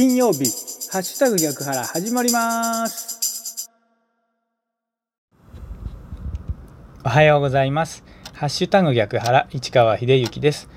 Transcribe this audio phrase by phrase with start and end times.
[0.00, 0.46] 金曜日。
[0.90, 3.68] ハッシュタグ逆腹始まります。
[7.04, 8.02] おはようございます。
[8.32, 10.70] ハッシュタグ逆腹市川秀幸です。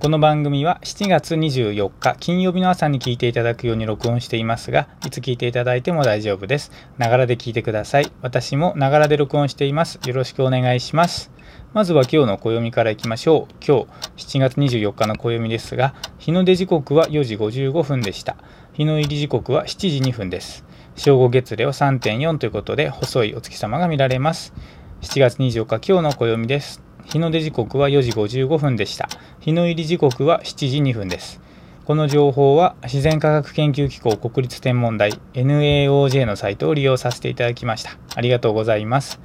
[0.00, 6.70] この番組は7月24日金曜日の朝に聞いていただくように録音していますがいつ聞いていただいても大丈夫です。
[6.98, 8.12] ながらで聞いてください。
[8.22, 9.98] 私もながらで録音しています。
[10.06, 11.32] よろしくお願いします。
[11.74, 13.54] まずは今日の暦からいきましょう。
[13.54, 18.36] 今日7月24日の暦ですが日の出時刻は4時55分でした。
[18.74, 20.64] 日の入り時刻は7時2分です。
[20.94, 24.54] 正午月齢は3.4ということで細いお月様が見られます。
[25.00, 26.87] 7月24日今日の暦です。
[27.04, 29.08] 日の出時刻は4時55分でした。
[29.40, 31.40] 日の入り時刻は7時2分です。
[31.84, 37.92] この情報は自然科学研究機構国立天文台 NAOJ のサイトを利用させていただきました。
[38.14, 39.20] ありがとうございます。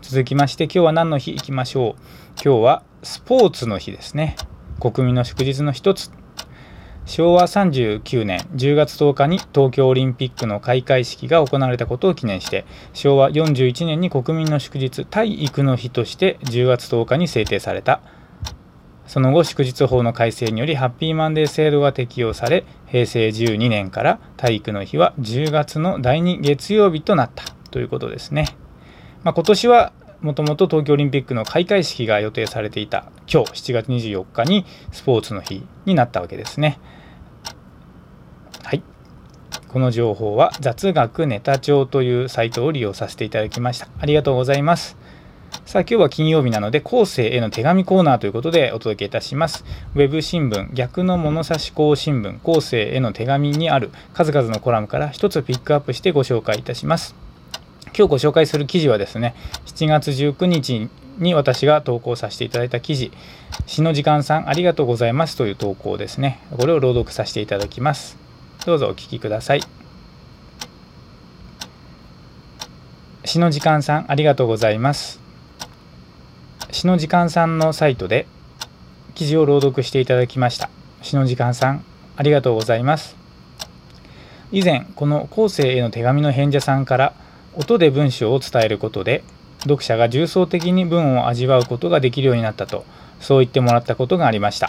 [0.00, 2.02] 続きまして今日は何の日いきましょう。
[2.42, 4.36] 今日はスポーツの日ですね。
[4.80, 6.10] 国民の祝日の一つ
[7.06, 18.00] 昭和39年10月10日に東京オリンピックの開会式が行われたことを記念して昭和41年に国民の祝日体育の日として10月10日に制定された。
[19.06, 28.46] その後祝日法の改正によりハッピーマンデー制度が適用され平成12年から体育の日は10月の第2月曜日となったということですね、
[29.22, 36.78] まあ、今年はもともと東京オリンピックの開会式が予定されていた今日7月24日にスポーツの日になったわけですね。
[38.62, 38.82] はい。
[39.68, 43.88] この情報は雑学ネタ帳というサイトを利用させていただきました。
[44.00, 44.96] ありがとうございます。
[45.64, 49.64] さあ今日は金曜日なので後世への手紙コーナーということでお届けいたします。
[49.94, 57.25] ウェブ新聞逆の物差し校新聞後世への手紙にある数々のコラムから一つピックアップしてご紹介いたします。
[57.86, 59.34] 今日ご紹介する記事はですね
[59.66, 63.12] 7月19日に私が投稿させていただいた記事
[63.66, 68.16] 「詩の時間さんありがとうございます」という投稿ですねこれを朗読させていただきます。
[68.66, 69.62] どうぞお聞きください。
[73.24, 75.20] 詩の時間さんありがとうございます。
[76.72, 78.26] 詩の時間さんのサイトで
[79.14, 80.68] 記事を朗読していただきました。
[81.00, 81.84] 詩の時間さん
[82.16, 83.16] ありがとうございます。
[84.52, 87.14] 以前この後世への手紙の返者さんから
[87.56, 89.24] 音で文章を伝えることで
[89.62, 92.84] 読者が重層的に文を味わうことができるようになったと
[93.18, 94.68] そう言ってもらったことがありました。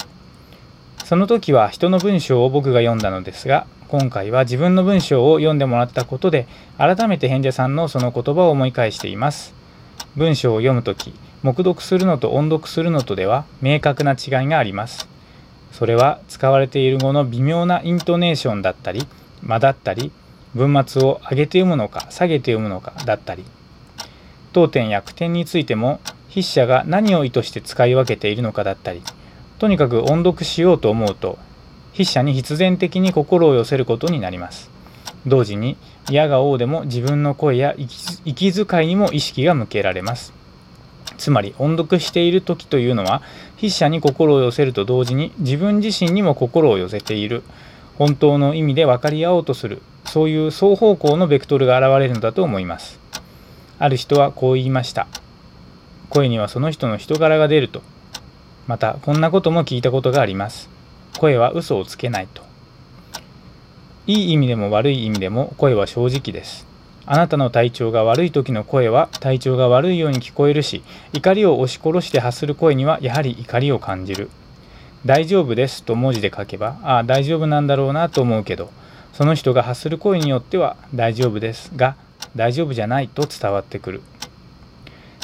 [1.03, 9.53] その時は人の文章を僕が読んだのですが今回は自分の文章を読んでもらったことで改めて返者さんのその言葉を思い返しています。
[10.15, 15.07] 文章を読む時黙読するのと音読するのとでは明確な違いがあります。
[15.71, 19.07] それは使われている語の微妙なイントネーションだったり
[19.43, 20.11] 間だったり
[20.57, 23.45] 文末を上げて読むのか下げて読むのかだったり
[24.51, 29.01] 当点や句点についても筆者が何を意図して使い分けているのかだったり
[29.59, 31.37] とにかく音読しようと思うと
[31.93, 34.69] 筆者に必然的に心を寄せることになります。
[35.25, 35.77] 同時に
[36.09, 37.75] 嫌が王でも自分の声や
[38.23, 40.31] 息遣いにも意識が向けられます。
[41.17, 43.23] つまり音読している時というのは
[43.55, 47.41] 筆者に心を寄せると同時に自分自身にも心を寄せている
[47.97, 49.81] 本当の意味で分かり合おうとする
[50.17, 52.99] そういう双方向のベクトルが現れるのだと思います。
[53.77, 55.05] ある人はこう言いました。
[56.09, 57.83] 声にはその人の人柄が出ると。
[58.65, 60.71] またこんなことも聞いたことがあります。
[61.19, 62.41] 声は嘘をつけないと。
[64.07, 66.65] いい意味でも悪い意味でも声は正直です。
[67.05, 70.81] あなたの体調が悪い時の声は体調が悪いように聞こえるし、
[71.13, 74.31] 怒りを押し殺して発する声にはやはり怒りを感じる。
[75.05, 78.71] 大丈夫ですと文字で書けば、ああ、大丈夫なんだろうなと思うけど、
[79.17, 81.95] その人が発する声によっては大丈夫ですが、
[82.35, 84.01] 大丈夫じゃないと伝わってくる。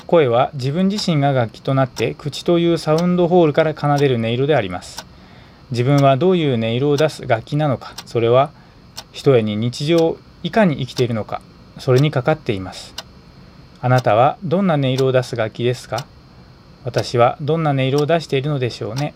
[0.07, 5.05] 声は自分自身が楽器となって口というサウンドホールから奏でる音色であります。
[5.69, 8.49] 自分はどういう音色を出す楽器なのかそれは
[9.11, 11.41] ひとえに日常いかに生きているのか
[11.77, 12.95] それにかかっています
[13.79, 16.07] あなたはどんな音色を出す楽器ですか？
[16.83, 19.13] 私はどんな音色を出しているのでしょうね？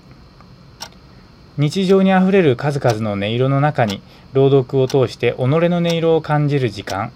[1.58, 4.02] 日常にあふれる数々の音色の中に
[4.34, 7.12] 朗読を通して己の音色を感じる時間。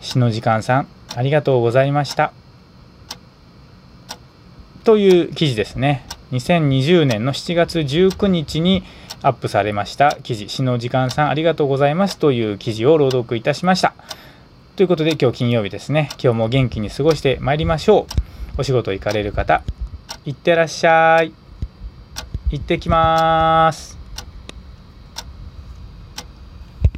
[0.00, 2.32] 詩の時間さんありがとうございました。
[4.84, 6.04] という記事ですね。
[6.32, 8.82] 2020年の7月19日に
[9.22, 13.94] アップされました記事「詩の時間さんありがとうございます」という記事を朗読いたしました。
[14.76, 16.08] ということで今日金曜日ですね。
[16.22, 18.06] 今日も元気に過ごしてまいりましょ
[18.56, 18.60] う。
[18.60, 19.62] お仕事行かれる方
[20.24, 21.47] いってらっしゃい。
[22.50, 23.97] 行ってきます。